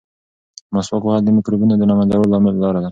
مسواک 0.73 1.03
وهل 1.05 1.21
د 1.25 1.29
مکروبونو 1.37 1.73
د 1.77 1.81
له 1.89 1.93
منځه 1.99 2.15
وړلو 2.17 2.49
لاره 2.61 2.77
ده. 2.79 2.79